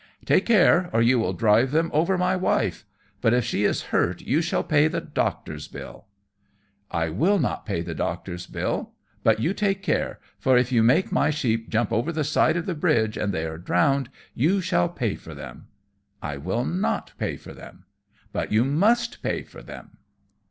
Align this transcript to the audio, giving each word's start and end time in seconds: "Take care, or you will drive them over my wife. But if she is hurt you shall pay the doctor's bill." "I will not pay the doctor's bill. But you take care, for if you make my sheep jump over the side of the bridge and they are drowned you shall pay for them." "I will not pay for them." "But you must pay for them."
"Take 0.25 0.47
care, 0.47 0.89
or 0.93 1.03
you 1.03 1.19
will 1.19 1.31
drive 1.33 1.69
them 1.69 1.91
over 1.93 2.17
my 2.17 2.35
wife. 2.35 2.85
But 3.21 3.35
if 3.35 3.45
she 3.45 3.65
is 3.65 3.83
hurt 3.93 4.19
you 4.21 4.41
shall 4.41 4.63
pay 4.63 4.87
the 4.87 4.99
doctor's 4.99 5.67
bill." 5.67 6.05
"I 6.89 7.09
will 7.09 7.37
not 7.37 7.67
pay 7.67 7.81
the 7.83 7.93
doctor's 7.93 8.47
bill. 8.47 8.93
But 9.21 9.39
you 9.39 9.53
take 9.53 9.83
care, 9.83 10.17
for 10.39 10.57
if 10.57 10.71
you 10.71 10.81
make 10.81 11.11
my 11.11 11.29
sheep 11.29 11.69
jump 11.69 11.91
over 11.93 12.11
the 12.11 12.23
side 12.23 12.57
of 12.57 12.65
the 12.65 12.73
bridge 12.73 13.15
and 13.15 13.31
they 13.31 13.45
are 13.45 13.59
drowned 13.59 14.09
you 14.33 14.59
shall 14.59 14.89
pay 14.89 15.13
for 15.13 15.35
them." 15.35 15.67
"I 16.19 16.35
will 16.37 16.65
not 16.65 17.11
pay 17.19 17.37
for 17.37 17.53
them." 17.53 17.85
"But 18.33 18.51
you 18.51 18.65
must 18.65 19.21
pay 19.21 19.43
for 19.43 19.61
them." 19.61 19.97